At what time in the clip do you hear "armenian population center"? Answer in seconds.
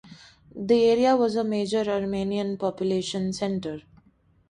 1.87-3.83